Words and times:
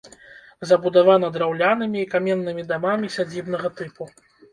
Забудавана 0.69 1.27
драўлянымі 1.35 1.99
і 2.03 2.07
каменнымі 2.13 2.63
дамамі 2.71 3.11
сядзібнага 3.17 3.71
тыпу. 3.83 4.09